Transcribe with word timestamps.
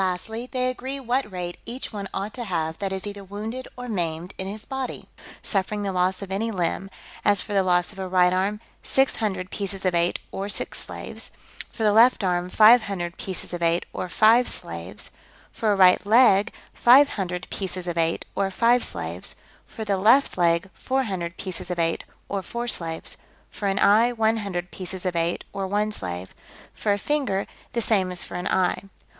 Lastly, 0.03 0.49
they 0.51 0.67
agree 0.71 0.99
what 0.99 1.31
rate 1.31 1.57
each 1.63 1.93
one 1.93 2.07
ought 2.11 2.33
to 2.33 2.45
have 2.45 2.79
that 2.79 2.91
is 2.91 3.05
either 3.05 3.23
wounded 3.23 3.67
or 3.77 3.87
maimed 3.87 4.33
in 4.39 4.47
his 4.47 4.65
body, 4.65 5.07
suffering 5.43 5.83
the 5.83 5.91
loss 5.91 6.23
of 6.23 6.31
any 6.31 6.49
limb; 6.49 6.89
as, 7.23 7.39
for 7.39 7.53
the 7.53 7.61
loss 7.61 7.91
of 7.93 7.99
a 7.99 8.07
right 8.07 8.33
arm, 8.33 8.59
six 8.81 9.17
hundred 9.17 9.51
pieces 9.51 9.85
of 9.85 9.93
eight, 9.93 10.17
or 10.31 10.49
six 10.49 10.79
slaves; 10.79 11.33
for 11.69 11.83
the 11.83 11.91
left 11.91 12.23
arm, 12.23 12.49
five 12.49 12.81
hundred 12.81 13.15
pieces 13.17 13.53
of 13.53 13.61
eight, 13.61 13.85
or 13.93 14.09
five 14.09 14.49
slaves; 14.49 15.11
for 15.51 15.71
a 15.71 15.75
right 15.75 16.03
leg, 16.03 16.51
five 16.73 17.09
hundred 17.09 17.47
pieces 17.51 17.85
of 17.87 17.95
eight, 17.95 18.25
or 18.33 18.49
five 18.49 18.83
slaves; 18.83 19.35
for 19.67 19.85
the 19.85 19.97
left 19.97 20.35
leg, 20.35 20.67
four 20.73 21.03
hundred 21.03 21.37
pieces 21.37 21.69
of 21.69 21.77
eight, 21.77 22.05
or 22.27 22.41
four 22.41 22.67
slaves; 22.67 23.17
for 23.51 23.67
an 23.67 23.77
eye, 23.77 24.11
one 24.11 24.37
hundred 24.37 24.71
pieces 24.71 25.05
of 25.05 25.15
eight, 25.15 25.43
or 25.53 25.67
one 25.67 25.91
slave; 25.91 26.33
for 26.73 26.91
a 26.91 26.97
finger, 26.97 27.45
the 27.73 27.81
same 27.81 28.11
as 28.11 28.23
for 28.23 28.33
an 28.33 28.47
eye. 28.47 28.81